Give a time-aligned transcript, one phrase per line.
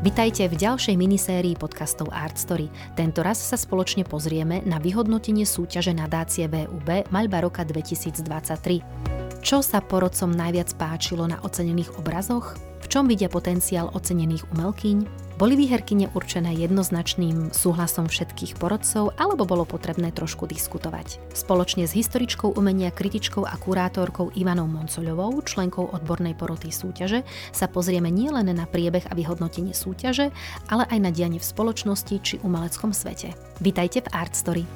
[0.00, 2.72] Vitajte v ďalšej minisérii podcastov Art Story.
[2.96, 9.44] Tento raz sa spoločne pozrieme na vyhodnotenie súťaže nadácie VUB Maľba roka 2023.
[9.44, 12.69] Čo sa porodcom najviac páčilo na ocenených obrazoch?
[12.90, 14.98] Čom vidia potenciál ocenených umelkyň?
[15.38, 21.22] Boli výherkyne určené jednoznačným súhlasom všetkých porodcov alebo bolo potrebné trošku diskutovať?
[21.30, 27.22] Spoločne s historičkou umenia, kritičkou a kurátorkou Ivanou Moncoľovou, členkou odbornej poroty súťaže,
[27.54, 30.34] sa pozrieme nielen na priebeh a vyhodnotenie súťaže,
[30.66, 33.38] ale aj na dianie v spoločnosti či umeleckom svete.
[33.62, 34.66] Vítajte v Art Story.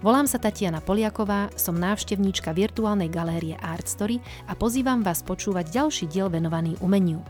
[0.00, 4.16] Volám sa Tatiana Poliaková, som návštevníčka virtuálnej galérie Art Story
[4.48, 7.20] a pozývam vás počúvať ďalší diel venovaný umeniu.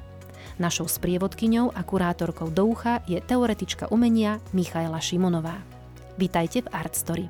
[0.63, 5.59] Našou sprievodkyňou a kurátorkou do ucha je teoretička umenia Michaela Šimonová.
[6.15, 7.27] Vítajte v Art Story.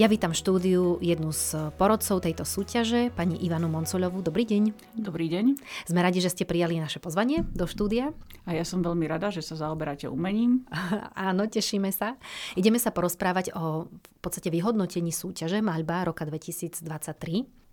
[0.00, 4.24] Ja vítam štúdiu jednu z porodcov tejto súťaže, pani Ivanu Moncoľovú.
[4.24, 4.72] Dobrý deň.
[4.96, 5.60] Dobrý deň.
[5.84, 8.16] Sme radi, že ste prijali naše pozvanie do štúdia.
[8.48, 10.64] A ja som veľmi rada, že sa zaoberáte umením.
[11.28, 12.16] Áno, tešíme sa.
[12.56, 16.80] Ideme sa porozprávať o v podstate vyhodnotení súťaže Maľba roka 2023.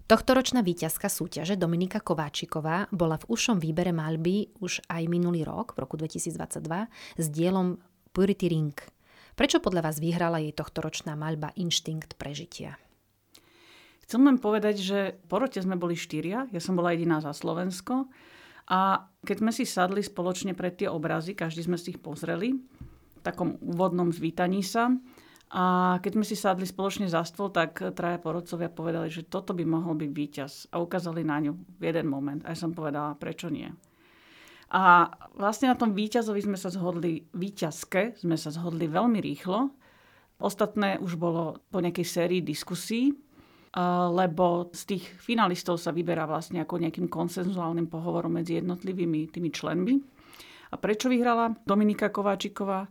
[0.03, 5.88] Tohtoročná víťazka súťaže Dominika Kováčiková bola v ušom výbere malby už aj minulý rok, v
[5.88, 6.35] roku 2022,
[7.16, 7.79] s dielom
[8.11, 8.98] Purity Ring.
[9.39, 12.75] Prečo podľa vás vyhrala jej tohtoročná maľba Inštinkt prežitia?
[14.03, 18.11] Chcem len povedať, že po rote sme boli štyria, ja som bola jediná za Slovensko
[18.67, 23.21] a keď sme si sadli spoločne pred tie obrazy, každý sme si ich pozreli, v
[23.23, 24.91] takom úvodnom zvítaní sa,
[25.55, 29.63] a keď sme si sadli spoločne za stôl, tak traja porodcovia povedali, že toto by
[29.63, 30.51] mohol byť víťaz.
[30.69, 32.45] A ukázali na ňu v jeden moment.
[32.45, 33.65] A ja som povedala, prečo nie.
[34.70, 39.73] A vlastne na tom víťazovi sme sa zhodli, víťazke sme sa zhodli veľmi rýchlo.
[40.39, 43.12] Ostatné už bolo po nejakej sérii diskusí,
[44.14, 49.97] lebo z tých finalistov sa vyberá vlastne ako nejakým konsenzuálnym pohovorom medzi jednotlivými tými členmi.
[50.69, 52.90] A prečo vyhrala Dominika Kováčiková?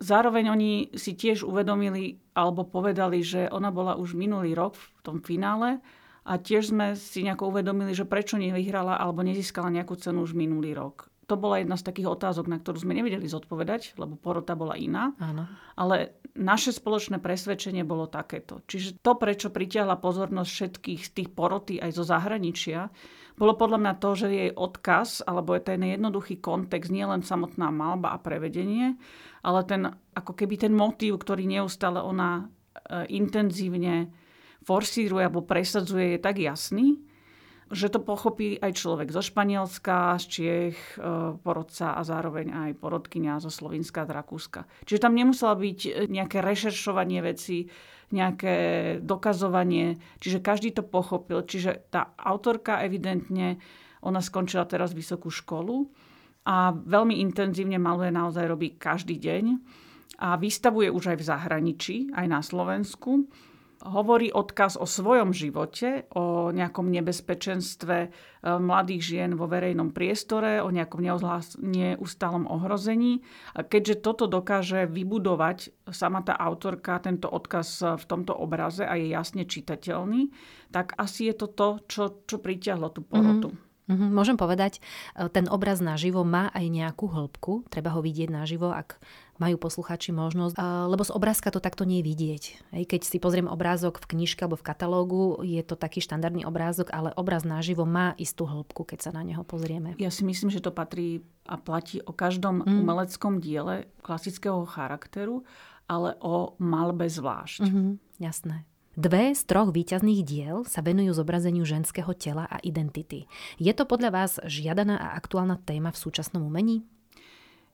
[0.00, 5.18] Zároveň oni si tiež uvedomili alebo povedali, že ona bola už minulý rok v tom
[5.20, 5.82] finále
[6.24, 10.72] a tiež sme si nejako uvedomili, že prečo nevyhrala alebo nezískala nejakú cenu už minulý
[10.78, 11.09] rok.
[11.30, 15.14] To bola jedna z takých otázok, na ktorú sme nevedeli zodpovedať, lebo porota bola iná.
[15.22, 15.46] Áno.
[15.78, 18.66] Ale naše spoločné presvedčenie bolo takéto.
[18.66, 22.90] Čiže to, prečo pritiahla pozornosť všetkých z tých poroty aj zo zahraničia,
[23.38, 27.72] bolo podľa mňa to, že jej odkaz, alebo je ten jednoduchý kontext, nie len samotná
[27.72, 28.98] malba a prevedenie,
[29.40, 34.12] ale ten, ako keby ten motív, ktorý neustále ona e, intenzívne
[34.66, 37.00] forsíruje alebo presadzuje, je tak jasný,
[37.70, 43.38] že to pochopí aj človek zo Španielska, z Čiech, e, porodca a zároveň aj porodkynia
[43.38, 44.66] zo Slovenska a Rakúska.
[44.84, 47.70] Čiže tam nemusela byť nejaké rešeršovanie veci,
[48.10, 48.54] nejaké
[48.98, 51.46] dokazovanie, čiže každý to pochopil.
[51.46, 53.62] Čiže tá autorka evidentne,
[54.02, 55.86] ona skončila teraz vysokú školu,
[56.48, 59.44] a veľmi intenzívne maluje naozaj robí každý deň
[60.24, 63.28] a vystavuje už aj v zahraničí, aj na Slovensku.
[63.80, 68.08] Hovorí odkaz o svojom živote, o nejakom nebezpečenstve e,
[68.44, 71.00] mladých žien vo verejnom priestore, o nejakom
[71.64, 73.24] neustálom ohrození.
[73.56, 79.08] A keďže toto dokáže vybudovať sama tá autorka, tento odkaz v tomto obraze a je
[79.16, 80.28] jasne čitateľný,
[80.68, 83.48] tak asi je to to, čo, čo pritiahlo tú porotu.
[83.48, 83.70] Mm-hmm.
[83.90, 84.78] Mm-hmm, môžem povedať,
[85.18, 89.02] e, ten obraz naživo má aj nejakú hĺbku, treba ho vidieť naživo, ak
[89.40, 90.54] majú posluchači možnosť,
[90.92, 92.44] lebo z obrázka to takto nie je vidieť.
[92.84, 97.16] Keď si pozriem obrázok v knižke alebo v katalógu, je to taký štandardný obrázok, ale
[97.16, 99.96] obraz naživo má istú hĺbku, keď sa na neho pozrieme.
[99.96, 102.84] Ja si myslím, že to patrí a platí o každom mm.
[102.84, 105.42] umeleckom diele klasického charakteru,
[105.88, 107.66] ale o malbe zvlášť.
[107.66, 107.88] Mm-hmm,
[108.22, 108.68] jasné.
[109.00, 113.24] Dve z troch výťazných diel sa venujú zobrazeniu ženského tela a identity.
[113.56, 116.84] Je to podľa vás žiadaná a aktuálna téma v súčasnom umení?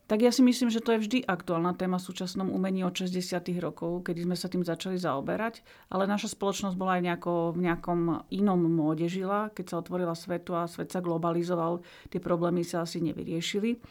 [0.06, 3.42] Tak ja si myslím, že to je vždy aktuálna téma v súčasnom umení od 60.
[3.58, 8.00] rokov, kedy sme sa tým začali zaoberať, ale naša spoločnosť bola aj nejako, v nejakom
[8.30, 13.02] inom móde žila, keď sa otvorila svetu a svet sa globalizoval, tie problémy sa asi
[13.02, 13.82] nevyriešili.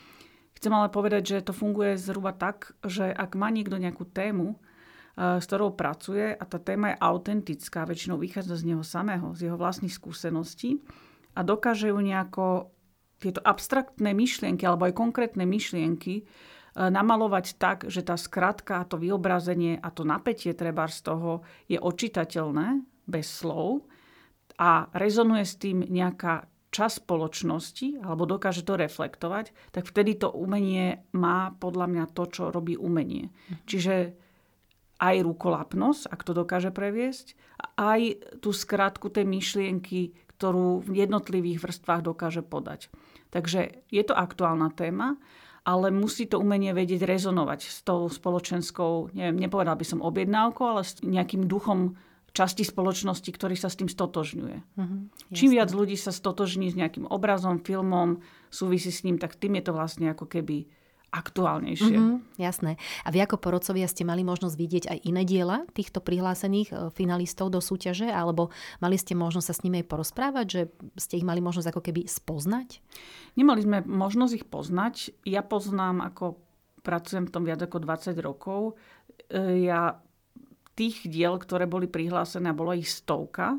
[0.56, 4.56] Chcem ale povedať, že to funguje zhruba tak, že ak má niekto nejakú tému,
[5.16, 9.48] Eh, s ktorou pracuje a tá téma je autentická, väčšinou vychádza z neho samého, z
[9.48, 10.84] jeho vlastných skúseností
[11.31, 12.75] a dokáže ju nejako
[13.25, 16.25] tieto abstraktné myšlienky alebo aj konkrétne myšlienky eh,
[16.77, 22.86] namalovať tak, že tá skratka, to vyobrazenie a to napätie treba z toho je očitateľné
[23.10, 23.89] bez slov
[24.62, 31.07] a rezonuje s tým nejaká čas spoločnosti alebo dokáže to reflektovať, tak vtedy to umenie
[31.16, 33.31] má podľa mňa to, čo robí umenie.
[33.31, 33.56] Mhm.
[33.63, 33.95] Čiže
[34.95, 37.36] aj rukolapnosť, ak to dokáže previesť,
[37.75, 38.00] aj
[38.39, 42.92] tú skratku tej myšlienky, ktorú v jednotlivých vrstvách dokáže podať.
[43.36, 45.20] Takže je to aktuálna téma,
[45.68, 50.88] ale musí to umenie vedieť rezonovať s tou spoločenskou, neviem, nepovedal by som objednávkou, ale
[50.88, 52.00] s nejakým duchom
[52.32, 54.58] časti spoločnosti, ktorý sa s tým stotožňuje.
[54.76, 59.60] Uh-huh, Čím viac ľudí sa stotožní s nejakým obrazom, filmom, súvisí s ním, tak tým
[59.60, 60.68] je to vlastne ako keby
[61.15, 61.95] aktuálnejšie.
[61.95, 62.75] Mm-hmm, jasné.
[63.07, 67.56] A vy ako porodcovia ste mali možnosť vidieť aj iné diela týchto prihlásených e, finalistov
[67.56, 68.51] do súťaže, alebo
[68.83, 70.62] mali ste možnosť sa s nimi aj porozprávať, že
[71.00, 72.83] ste ich mali možnosť ako keby spoznať?
[73.39, 74.95] Nemali sme možnosť ich poznať.
[75.23, 76.44] Ja poznám, ako
[76.83, 78.75] pracujem v tom viac ako 20 rokov.
[79.31, 79.95] E, ja
[80.75, 83.56] tých diel, ktoré boli prihlásené, bolo ich stovka,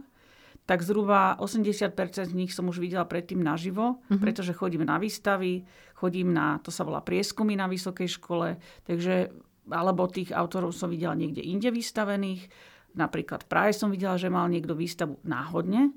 [0.67, 1.95] tak zhruba 80%
[2.27, 4.19] z nich som už videla predtým naživo, mm-hmm.
[4.19, 5.63] pretože chodím na výstavy,
[5.95, 9.31] chodím na, to sa volá prieskumy na vysokej škole, takže,
[9.71, 12.51] alebo tých autorov som videla niekde inde vystavených.
[12.99, 15.95] Napríklad v Prahe som videla, že mal niekto výstavu náhodne.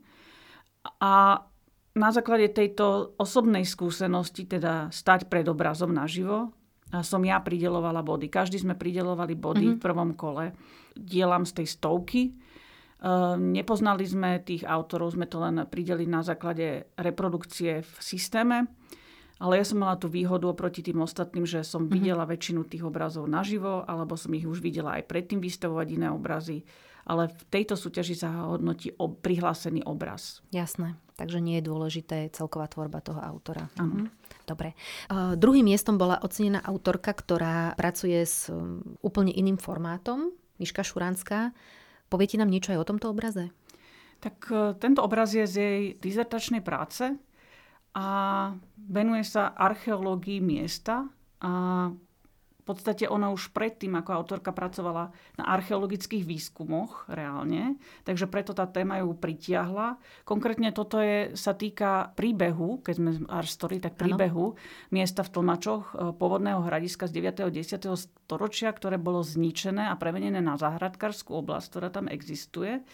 [1.01, 1.42] A
[1.98, 6.54] na základe tejto osobnej skúsenosti, teda stať pred obrazom naživo,
[7.01, 8.30] som ja pridelovala body.
[8.30, 9.81] Každý sme pridelovali body mm-hmm.
[9.81, 10.54] v prvom kole.
[10.94, 12.21] Dielam z tej stovky
[13.40, 18.68] nepoznali sme tých autorov, sme to len prideli na základe reprodukcie v systéme.
[19.40, 21.96] Ale ja som mala tú výhodu oproti tým ostatným, že som mm-hmm.
[21.96, 26.68] videla väčšinu tých obrazov naživo, alebo som ich už videla aj predtým vystavovať iné obrazy.
[27.07, 30.44] Ale v tejto súťaži sa hodnotí ob, prihlásený obraz.
[30.52, 31.00] Jasné.
[31.16, 33.72] Takže nie je dôležité celková tvorba toho autora.
[33.80, 34.12] Mhm.
[34.44, 34.75] Dobre.
[35.07, 40.36] Uh, druhým miestom bola ocenená autorka, ktorá pracuje s um, úplne iným formátom.
[40.60, 41.56] Miška Šuranská.
[42.09, 43.53] Poviete nám niečo aj o tomto obraze?
[44.19, 47.15] Tak e, tento obraz je z jej dizertačnej práce
[47.95, 48.07] a
[48.75, 51.07] venuje sa archeológii miesta
[51.39, 51.51] a
[52.69, 55.10] podstate ona už predtým ako autorka pracovala
[55.42, 59.98] na archeologických výskumoch reálne, takže preto tá téma ju pritiahla.
[60.21, 64.60] Konkrétne toto je, sa týka príbehu, keď sme Art Story, tak príbehu ano.
[64.94, 67.50] miesta v Tlmačoch e, pôvodného hradiska z 9.
[67.50, 67.81] a 10.
[67.98, 72.86] storočia, ktoré bolo zničené a premenené na záhradkárskú oblasť, ktorá tam existuje.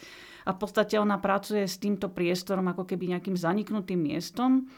[0.47, 4.71] A v podstate ona pracuje s týmto priestorom ako keby nejakým zaniknutým miestom.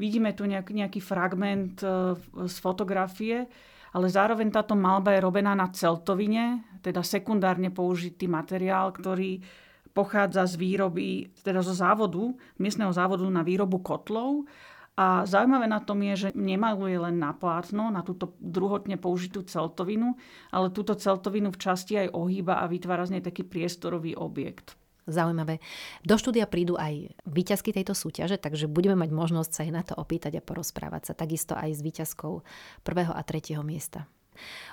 [0.00, 2.18] Vidíme tu nejaký, nejaký fragment e,
[2.50, 3.46] z fotografie,
[3.92, 9.44] ale zároveň táto malba je robená na celtovine, teda sekundárne použitý materiál, ktorý
[9.92, 14.48] pochádza z výroby, teda zo závodu, miestneho závodu na výrobu kotlov.
[14.92, 20.20] A zaujímavé na tom je, že nemaluje len na plátno, na túto druhotne použitú celtovinu,
[20.52, 24.76] ale túto celtovinu v časti aj ohýba a vytvára z nej taký priestorový objekt.
[25.02, 25.58] Zaujímavé.
[26.06, 29.94] Do štúdia prídu aj výťazky tejto súťaže, takže budeme mať možnosť sa aj na to
[29.98, 31.18] opýtať a porozprávať sa.
[31.18, 32.46] Takisto aj s výťazkou
[32.86, 34.06] prvého a tretieho miesta.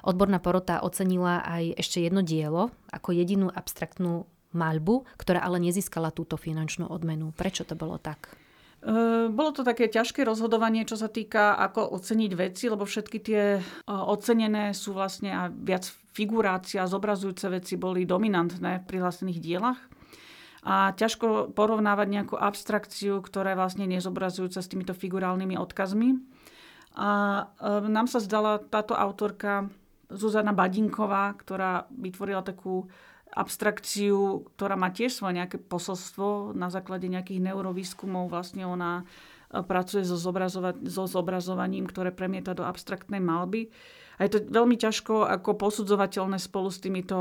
[0.06, 6.38] Odborná porota ocenila aj ešte jedno dielo ako jedinú abstraktnú maľbu, ktorá ale nezískala túto
[6.38, 7.34] finančnú odmenu.
[7.34, 8.34] Prečo to bolo tak?
[8.82, 13.44] E, bolo to také ťažké rozhodovanie, čo sa týka, ako oceniť veci, lebo všetky tie
[13.58, 19.80] e, ocenené sú vlastne a viac figurácia, zobrazujúce veci boli dominantné v prihlásených dielach
[20.64, 26.20] a ťažko porovnávať nejakú abstrakciu, ktorá je vlastne nezobrazujúca s týmito figurálnymi odkazmi.
[27.00, 27.10] A
[27.48, 29.72] e, nám sa zdala táto autorka
[30.12, 32.92] Zuzana Badinková, ktorá vytvorila takú
[33.30, 38.28] abstrakciu, ktorá má tiež svoje nejaké posolstvo na základe nejakých neurovýskumov.
[38.28, 39.08] Vlastne ona
[39.48, 43.72] e, pracuje so, zobrazova- so zobrazovaním, ktoré premieta do abstraktnej malby.
[44.20, 47.16] A je to veľmi ťažko ako posudzovateľné spolu s týmito,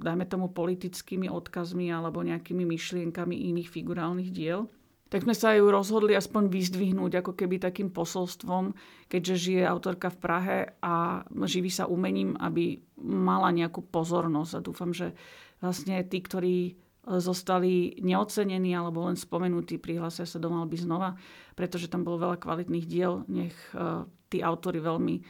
[0.00, 4.72] dajme tomu, politickými odkazmi alebo nejakými myšlienkami iných figurálnych diel.
[5.08, 8.76] Tak sme sa ju rozhodli aspoň vyzdvihnúť ako keby takým posolstvom,
[9.08, 14.52] keďže žije autorka v Prahe a živí sa umením, aby mala nejakú pozornosť.
[14.52, 15.16] A dúfam, že
[15.64, 16.72] vlastne tí, ktorí e,
[17.24, 21.16] zostali neocenení alebo len spomenutí, prihlásia sa do malby znova,
[21.56, 23.24] pretože tam bolo veľa kvalitných diel.
[23.32, 25.24] Nech e, tí autory veľmi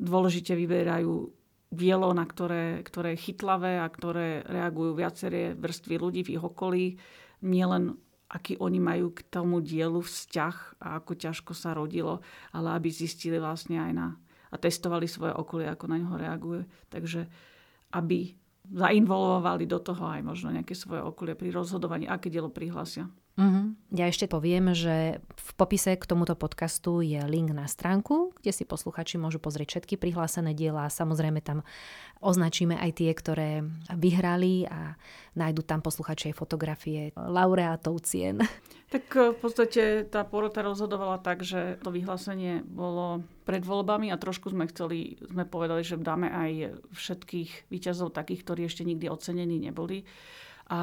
[0.00, 1.28] dôležite vyberajú
[1.70, 6.98] dielo, na ktoré, ktoré je chytlavé a ktoré reagujú viaceré vrstvy ľudí v ich okolí.
[7.44, 12.22] Nielen aký oni majú k tomu dielu vzťah a ako ťažko sa rodilo,
[12.54, 14.08] ale aby zistili vlastne aj na
[14.50, 16.66] a testovali svoje okolie, ako na neho reaguje.
[16.90, 17.26] Takže
[17.94, 18.34] aby
[18.66, 23.06] zainvolovali do toho aj možno nejaké svoje okolie pri rozhodovaní, aké dielo prihlásia.
[23.40, 23.72] Uh-huh.
[23.96, 28.68] Ja ešte poviem, že v popise k tomuto podcastu je link na stránku, kde si
[28.68, 31.64] posluchači môžu pozrieť všetky prihlásené diela samozrejme tam
[32.20, 33.64] označíme aj tie, ktoré
[33.96, 34.92] vyhrali a
[35.32, 38.44] nájdu tam posluchači aj fotografie laureátov cien.
[38.92, 44.20] Tak eh, v podstate tá porota rozhodovala tak, že to vyhlásenie bolo pred voľbami a
[44.20, 49.56] trošku sme chceli, sme povedali, že dáme aj všetkých výťazov takých, ktorí ešte nikdy ocenení
[49.56, 50.04] neboli
[50.70, 50.80] a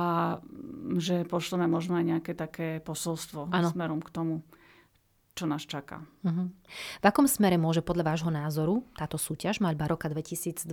[0.99, 3.71] že pošleme možno aj nejaké také posolstvo ano.
[3.71, 4.43] smerom k tomu,
[5.31, 6.03] čo nás čaká.
[6.27, 6.51] Uh-huh.
[6.99, 10.67] V akom smere môže podľa vášho názoru táto súťaž Maľba roka 2023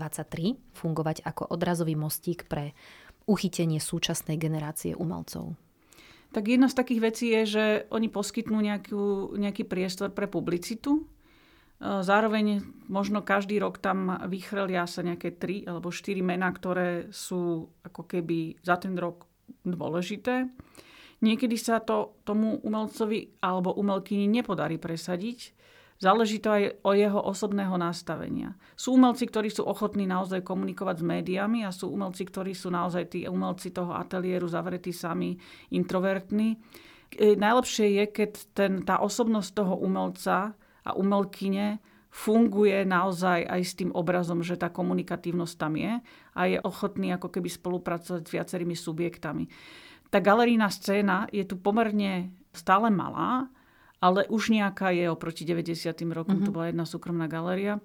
[0.74, 2.74] fungovať ako odrazový mostík pre
[3.30, 5.54] uchytenie súčasnej generácie umelcov?
[6.34, 11.06] Tak jedna z takých vecí je, že oni poskytnú nejakú, nejaký priestor pre publicitu,
[11.82, 18.06] Zároveň možno každý rok tam vychrlia sa nejaké tri alebo štyri mená, ktoré sú ako
[18.06, 19.26] keby za ten rok
[19.66, 20.48] dôležité.
[21.24, 25.56] Niekedy sa to tomu umelcovi alebo umelkyni nepodarí presadiť.
[25.94, 28.58] Záleží to aj o jeho osobného nastavenia.
[28.74, 33.14] Sú umelci, ktorí sú ochotní naozaj komunikovať s médiami a sú umelci, ktorí sú naozaj
[33.14, 35.38] tí umelci toho ateliéru zavretí sami,
[35.70, 36.58] introvertní.
[37.14, 41.80] E, najlepšie je, keď ten, tá osobnosť toho umelca a umelkyne
[42.14, 45.92] funguje naozaj aj s tým obrazom, že tá komunikatívnosť tam je
[46.38, 49.50] a je ochotný ako keby spolupracovať s viacerými subjektami.
[50.14, 53.50] Tá galerijná scéna je tu pomerne stále malá,
[53.98, 55.90] ale už nejaká je oproti 90.
[56.14, 56.38] rokom.
[56.38, 56.46] Mm-hmm.
[56.46, 57.82] To bola jedna súkromná galéria.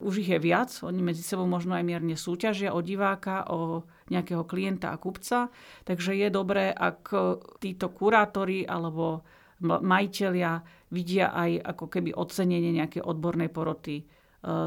[0.00, 4.44] Už ich je viac, oni medzi sebou možno aj mierne súťažia o diváka, o nejakého
[4.48, 5.52] klienta a kupca.
[5.84, 7.12] Takže je dobré, ak
[7.60, 9.24] títo kurátori alebo
[9.62, 10.60] majiteľia
[10.92, 14.04] vidia aj ako keby ocenenie nejakej odbornej poroty e,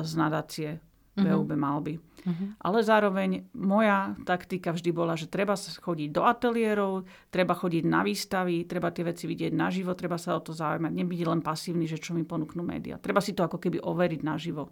[0.02, 0.82] z nadácie
[1.20, 1.60] VUB mhm.
[1.60, 1.96] Malby.
[2.00, 2.52] Uh-huh.
[2.60, 8.04] Ale zároveň moja taktika vždy bola, že treba sa chodiť do ateliérov, treba chodiť na
[8.04, 11.96] výstavy, treba tie veci vidieť naživo, treba sa o to zaujímať, nebyť len pasívny, že
[11.96, 13.00] čo mi ponúknú médiá.
[13.00, 14.68] Treba si to ako keby overiť naživo.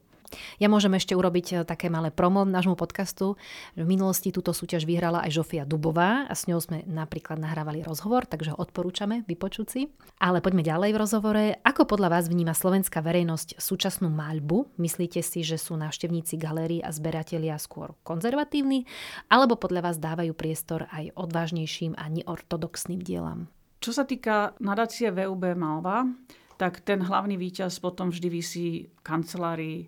[0.58, 3.40] Ja môžem ešte urobiť eh, také malé promo nášmu podcastu.
[3.74, 8.28] V minulosti túto súťaž vyhrala aj Žofia Dubová a s ňou sme napríklad nahrávali rozhovor,
[8.28, 9.82] takže ho odporúčame vypočuť si.
[10.22, 11.44] Ale poďme ďalej v rozhovore.
[11.64, 14.78] Ako podľa vás vníma slovenská verejnosť súčasnú maľbu?
[14.82, 18.90] Myslíte si, že sú návštevníci galérií a zberatelia skôr konzervatívni?
[19.30, 23.50] Alebo podľa vás dávajú priestor aj odvážnejším a neortodoxným dielam?
[23.78, 26.10] Čo sa týka nadácie VUB Malba,
[26.58, 29.80] tak ten hlavný výťaz potom vždy vysí v kancelárii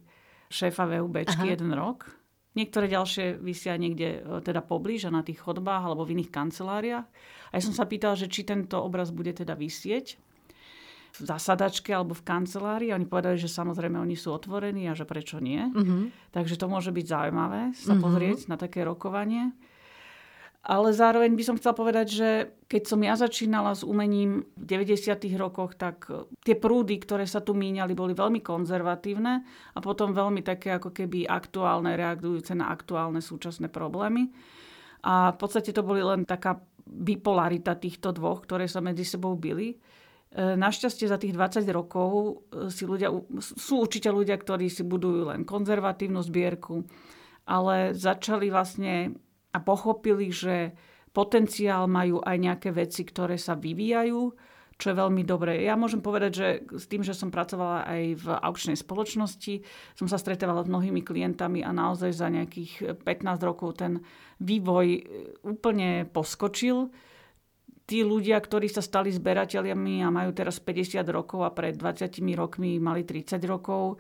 [0.50, 1.54] šéfa VUBčky Aha.
[1.56, 2.10] jeden rok.
[2.58, 7.08] Niektoré ďalšie vysia niekde e, teda poblíž a na tých chodbách alebo v iných kanceláriách.
[7.50, 10.18] A ja som sa pýtal, že či tento obraz bude teda vysieť
[11.10, 12.90] v zasadačke alebo v kancelárii.
[12.94, 15.62] Oni povedali, že samozrejme oni sú otvorení a že prečo nie.
[15.62, 16.10] Uh-huh.
[16.34, 18.04] Takže to môže byť zaujímavé sa uh-huh.
[18.04, 19.54] pozrieť na také rokovanie.
[20.60, 22.30] Ale zároveň by som chcela povedať, že
[22.68, 25.16] keď som ja začínala s umením v 90.
[25.40, 30.44] rokoch, tak e, tie prúdy, ktoré sa tu míňali, boli veľmi konzervatívne a potom veľmi
[30.44, 34.36] také ako keby aktuálne, reagujúce na aktuálne súčasné problémy.
[35.08, 39.72] A v podstate to boli len taká bipolarita týchto dvoch, ktoré sa medzi sebou byli.
[39.72, 39.78] E,
[40.60, 42.12] našťastie za tých 20 rokov
[42.52, 46.84] e, si ľudia, sú určite ľudia, ktorí si budujú len konzervatívnu zbierku,
[47.48, 49.16] ale začali vlastne
[49.54, 50.78] a pochopili, že
[51.10, 54.22] potenciál majú aj nejaké veci, ktoré sa vyvíjajú,
[54.80, 55.60] čo je veľmi dobré.
[55.68, 59.60] Ja môžem povedať, že s tým, že som pracovala aj v aukčnej spoločnosti,
[60.00, 64.00] som sa stretávala s mnohými klientami a naozaj za nejakých 15 rokov ten
[64.40, 65.02] vývoj e,
[65.44, 66.88] úplne poskočil.
[67.90, 72.08] Tí ľudia, ktorí sa stali zberateľmi a majú teraz 50 rokov a pred 20
[72.40, 74.00] rokmi mali 30 rokov,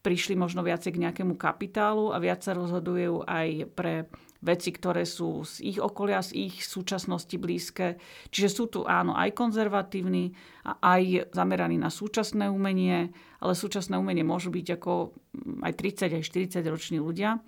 [0.00, 4.08] prišli možno viacej k nejakému kapitálu a viac sa rozhodujú aj pre
[4.40, 8.00] veci, ktoré sú z ich okolia, z ich súčasnosti blízke.
[8.32, 10.32] Čiže sú tu áno aj konzervatívni
[10.64, 16.24] aj zameraní na súčasné umenie, ale súčasné umenie môžu byť ako mm, aj 30, aj
[16.56, 17.40] 40 roční ľudia.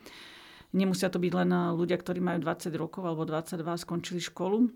[0.73, 4.73] Nemusia to byť len ľudia, ktorí majú 20 rokov alebo 22 skončili školu.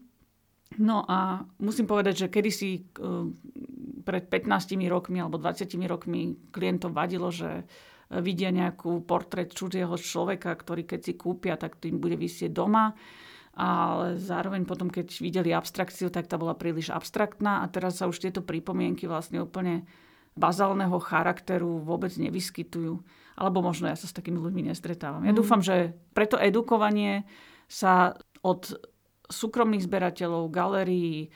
[0.77, 2.85] No a musím povedať, že kedysi
[4.05, 7.65] pred 15 rokmi alebo 20 rokmi klientom vadilo, že
[8.11, 12.95] vidia nejakú portrét cudzieho človeka, ktorý keď si kúpia, tak tým bude vysieť doma.
[13.57, 18.21] Ale zároveň potom, keď videli abstrakciu, tak tá bola príliš abstraktná a teraz sa už
[18.21, 19.89] tieto pripomienky vlastne úplne
[20.37, 23.01] bazálneho charakteru vôbec nevyskytujú.
[23.37, 25.25] Alebo možno ja sa s takými ľuďmi nestretávam.
[25.25, 25.41] Ja mm.
[25.41, 27.25] dúfam, že preto edukovanie
[27.65, 28.13] sa
[28.45, 28.77] od
[29.27, 31.33] súkromných zberateľov, galérií,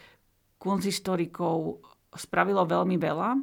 [0.61, 1.81] kunzistorikov
[2.15, 3.41] spravilo veľmi veľa.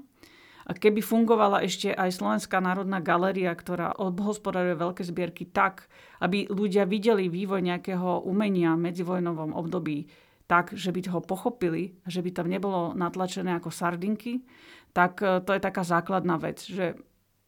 [0.68, 5.88] A keby fungovala ešte aj Slovenská národná galéria, ktorá obhospodaruje veľké zbierky tak,
[6.20, 10.12] aby ľudia videli vývoj nejakého umenia v medzivojnovom období
[10.48, 14.48] tak, že by ho pochopili, že by tam nebolo natlačené ako sardinky,
[14.96, 16.96] tak e, to je taká základná vec, že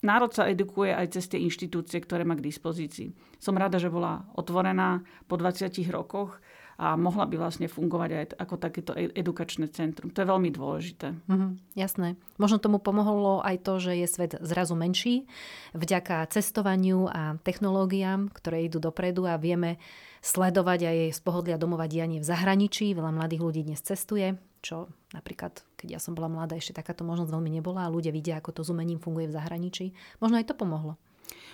[0.04, 3.16] národ sa edukuje aj cez tie inštitúcie, ktoré má k dispozícii.
[3.40, 6.44] Som rada, že bola otvorená po 20 rokoch
[6.80, 10.08] a mohla by vlastne fungovať aj ako takéto e- edukačné centrum.
[10.16, 11.12] To je veľmi dôležité.
[11.28, 12.16] Mm-hmm, jasné.
[12.40, 15.28] Možno tomu pomohlo aj to, že je svet zrazu menší
[15.76, 19.76] vďaka cestovaniu a technológiám, ktoré idú dopredu a vieme
[20.24, 22.96] sledovať aj z pohodlia domova dianie v zahraničí.
[22.96, 27.32] Veľa mladých ľudí dnes cestuje, čo napríklad, keď ja som bola mladá, ešte takáto možnosť
[27.32, 29.92] veľmi nebola a ľudia vidia, ako to s umením funguje v zahraničí.
[30.24, 30.96] Možno aj to pomohlo.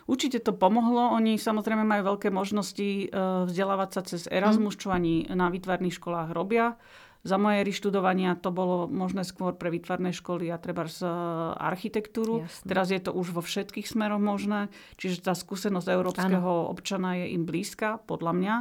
[0.05, 1.17] Určite to pomohlo.
[1.17, 3.05] Oni samozrejme majú veľké možnosti e,
[3.50, 6.77] vzdelávať sa cez Erasmus, čo ani na výtvarných školách robia.
[7.25, 11.10] Za moje študovania to bolo možné skôr pre výtvarné školy a treba z
[11.58, 12.46] architektúru.
[12.46, 12.70] Jasne.
[12.70, 14.70] Teraz je to už vo všetkých smeroch možné,
[15.01, 16.70] čiže tá skúsenosť európskeho ano.
[16.70, 18.55] občana je im blízka, podľa mňa.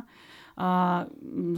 [0.54, 0.68] A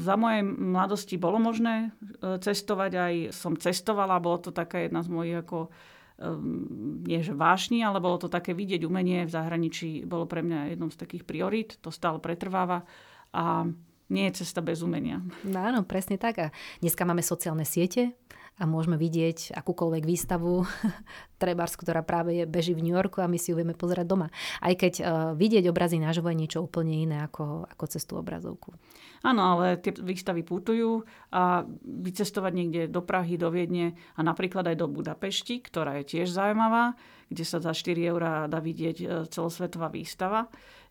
[0.02, 5.08] za mojej mladosti bolo možné e, cestovať, aj som cestovala, bolo to taká jedna z
[5.12, 5.70] mojich ako
[6.16, 10.72] Ehm, nie že vášni, ale bolo to také vidieť umenie v zahraničí, bolo pre mňa
[10.72, 12.88] jednou z takých priorít, to stále pretrváva
[13.36, 13.68] a
[14.08, 15.20] nie je cesta bez umenia.
[15.44, 16.34] No áno, presne tak.
[16.40, 16.46] A
[16.80, 18.16] dneska máme sociálne siete,
[18.56, 20.64] a môžeme vidieť akúkoľvek výstavu,
[21.42, 24.32] trebárs, ktorá práve je beží v New Yorku a my si ju vieme pozerať doma.
[24.64, 25.04] Aj keď uh,
[25.36, 28.72] vidieť obrazy naživo je niečo úplne iné ako, ako cez tú obrazovku.
[29.20, 34.76] Áno, ale tie výstavy putujú a vycestovať niekde do Prahy, do Viedne a napríklad aj
[34.80, 36.96] do Budapešti, ktorá je tiež zaujímavá,
[37.28, 40.46] kde sa za 4 eurá dá vidieť e, celosvetová výstava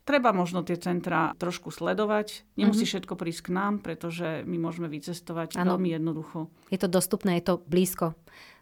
[0.06, 2.46] Treba možno tie centra trošku sledovať.
[2.54, 2.92] Nemusí mm-hmm.
[2.94, 5.76] všetko prísť k nám, pretože my môžeme vycestovať ano.
[5.76, 6.54] veľmi jednoducho.
[6.70, 8.14] Je to dostupné, je to blízko.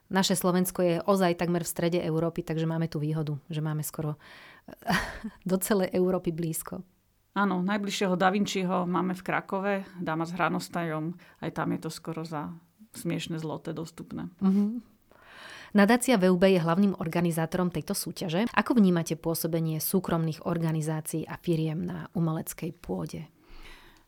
[0.08, 4.16] Naše Slovensko je ozaj takmer v strede Európy, takže máme tú výhodu, že máme skoro
[5.50, 6.80] do celej Európy blízko.
[7.34, 12.22] Áno, najbližšieho Da Vinciho máme v Krakove, dáma s hranostajom, aj tam je to skoro
[12.22, 12.54] za
[12.94, 14.30] smiešne zloté dostupné.
[14.38, 14.93] Mm-hmm.
[15.74, 18.46] Nadácia VUB je hlavným organizátorom tejto súťaže.
[18.54, 23.26] Ako vnímate pôsobenie súkromných organizácií a firiem na umeleckej pôde?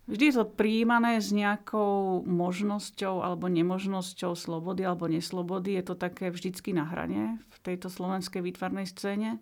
[0.05, 5.73] Vždy je to prijímané s nejakou možnosťou alebo nemožnosťou slobody alebo neslobody.
[5.81, 9.41] Je to také vždycky na hrane v tejto slovenskej výtvarnej scéne.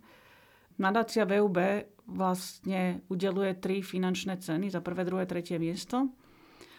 [0.80, 1.60] Nadácia VUB
[2.08, 6.08] vlastne udeluje tri finančné ceny za prvé, druhé, tretie miesto.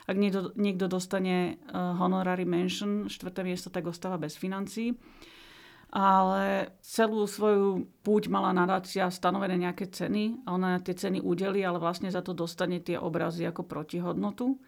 [0.04, 4.97] Ak niekto, niekto dostane eh, honorary mention, štvrté miesto, tak ostáva bez financií.
[5.95, 11.78] Ale celú svoju púť mala nadácia stanovené nejaké ceny a ona tie ceny udeli, ale
[11.78, 14.58] vlastne za to dostane tie obrazy ako protihodnotu.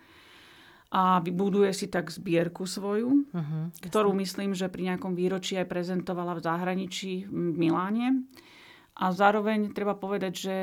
[0.95, 6.39] A vybuduje si tak zbierku svoju, uh-huh, ktorú myslím, že pri nejakom výročí aj prezentovala
[6.39, 8.23] v zahraničí v Miláne.
[8.95, 10.55] A zároveň treba povedať, že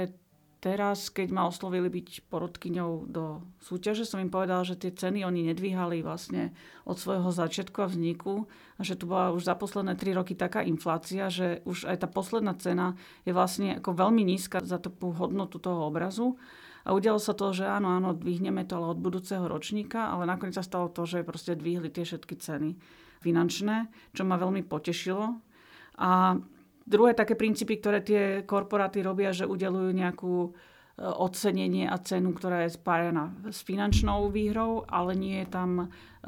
[0.63, 5.52] teraz, keď ma oslovili byť porodkyňou do súťaže, som im povedala, že tie ceny oni
[5.52, 6.56] nedvíhali vlastne
[6.88, 8.47] od svojho začiatku a vzniku
[8.80, 12.08] a že tu bola už za posledné tri roky taká inflácia, že už aj tá
[12.08, 12.95] posledná cena
[13.28, 16.39] je vlastne ako veľmi nízka za tú hodnotu toho obrazu.
[16.88, 20.56] A udialo sa to, že áno, áno, dvihneme to ale od budúceho ročníka, ale nakoniec
[20.56, 22.76] sa stalo to, že proste dvihli tie všetky ceny
[23.23, 25.39] finančné, čo ma veľmi potešilo.
[25.99, 26.39] A
[26.84, 30.50] Druhé také princípy, ktoré tie korporáty robia, že udelujú nejakú e,
[31.00, 35.86] ocenenie a cenu, ktorá je spájana s finančnou výhrou, ale nie je tam e,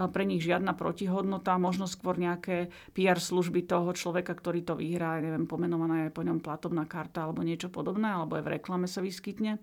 [0.08, 5.44] pre nich žiadna protihodnota, možno skôr nejaké PR služby toho človeka, ktorý to vyhrá, neviem,
[5.44, 9.60] pomenovaná je po ňom platobná karta alebo niečo podobné, alebo aj v reklame sa vyskytne.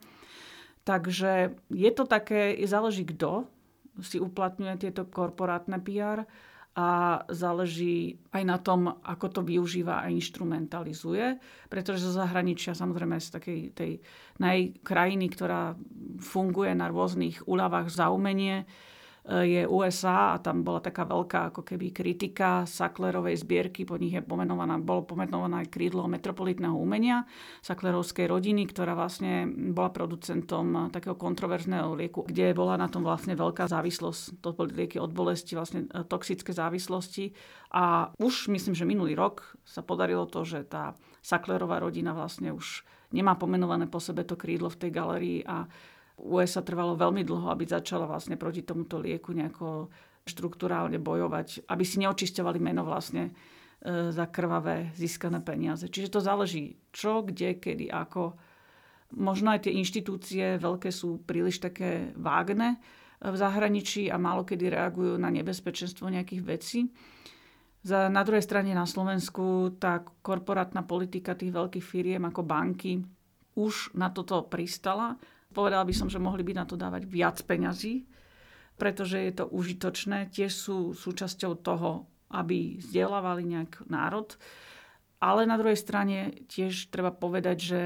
[0.84, 3.48] Takže je to také, záleží kto
[4.04, 6.28] si uplatňuje tieto korporátne PR
[6.72, 11.36] a záleží aj na tom, ako to využíva a instrumentalizuje,
[11.68, 13.92] pretože zo zahraničia samozrejme z takej tej
[14.40, 15.76] najkrajiny, ktorá
[16.24, 18.64] funguje na rôznych úľavách za umenie,
[19.22, 24.22] je USA a tam bola taká veľká ako keby kritika Sacklerovej zbierky, po nich je
[24.22, 27.22] pomenovaná, bolo pomenované aj krídlo metropolitného umenia
[27.62, 33.70] Sacklerovskej rodiny, ktorá vlastne bola producentom takého kontroverzného lieku, kde bola na tom vlastne veľká
[33.70, 34.42] závislosť.
[34.42, 37.30] To boli lieky od bolesti, vlastne e, toxické závislosti.
[37.78, 42.82] A už myslím, že minulý rok sa podarilo to, že tá Sacklerová rodina vlastne už
[43.14, 45.68] nemá pomenované po sebe to krídlo v tej galerii a
[46.22, 49.90] USA trvalo veľmi dlho, aby začala vlastne proti tomuto lieku nejako
[50.22, 53.34] štruktúrálne bojovať, aby si neočisťovali meno vlastne
[53.82, 55.90] e, za krvavé získané peniaze.
[55.90, 58.38] Čiže to záleží čo, kde, kedy, ako.
[59.18, 64.70] Možno aj tie inštitúcie veľké sú príliš také vágne e, v zahraničí a málo kedy
[64.70, 66.86] reagujú na nebezpečenstvo nejakých vecí.
[67.82, 73.02] Za, na druhej strane na Slovensku tá korporátna politika tých veľkých firiem ako banky
[73.58, 75.18] už na toto pristala
[75.52, 78.08] Povedala by som, že mohli by na to dávať viac peňazí,
[78.80, 80.32] pretože je to užitočné.
[80.32, 84.32] Tiež sú súčasťou toho, aby vzdelávali nejak národ.
[85.22, 87.80] Ale na druhej strane tiež treba povedať, že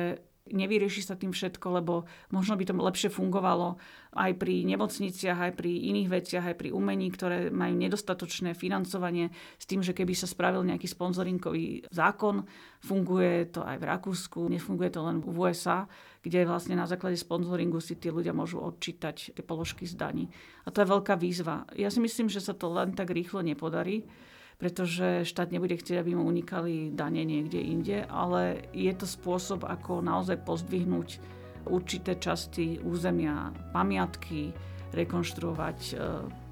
[0.50, 3.78] nevyrieši sa tým všetko, lebo možno by to lepšie fungovalo
[4.16, 9.28] aj pri nemocniciach, aj pri iných veciach, aj pri umení, ktoré majú nedostatočné financovanie
[9.60, 12.48] s tým, že keby sa spravil nejaký sponzoringový zákon,
[12.80, 15.84] funguje to aj v Rakúsku, nefunguje to len v USA,
[16.24, 20.26] kde vlastne na základe sponzoringu si tí ľudia môžu odčítať tie položky z daní.
[20.64, 21.68] A to je veľká výzva.
[21.76, 24.08] Ja si myslím, že sa to len tak rýchlo nepodarí
[24.56, 30.00] pretože štát nebude chcieť, aby mu unikali dane niekde inde, ale je to spôsob, ako
[30.00, 31.20] naozaj pozdvihnúť
[31.68, 34.56] určité časti územia, pamiatky,
[34.96, 35.94] rekonštruovať, e,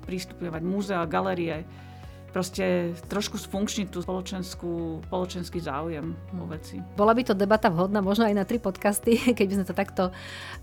[0.04, 1.64] prístupňovať múzea, galerie,
[2.34, 6.82] proste trošku sfunkčniť tú spoločenskú, spoločenský záujem o veci.
[6.98, 10.04] Bola by to debata vhodná možno aj na tri podcasty, keď by sme to takto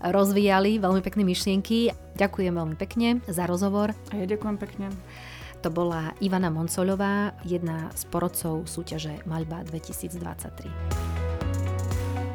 [0.04, 0.76] rozvíjali.
[0.76, 1.90] Veľmi pekné myšlienky.
[2.20, 3.96] Ďakujem veľmi pekne za rozhovor.
[4.12, 4.92] A ja ďakujem pekne.
[5.62, 10.66] To bola Ivana Moncoľová, jedna z porodcov súťaže Maľba 2023.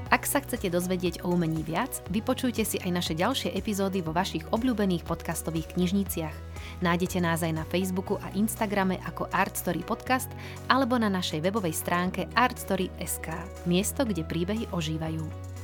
[0.07, 4.47] Ak sa chcete dozvedieť o umení viac, vypočujte si aj naše ďalšie epizódy vo vašich
[4.55, 6.31] obľúbených podcastových knižniciach.
[6.79, 10.31] Nájdete nás aj na Facebooku a Instagrame ako Artstory Podcast
[10.71, 13.27] alebo na našej webovej stránke artstory.sk,
[13.67, 15.57] miesto, kde príbehy ožívajú.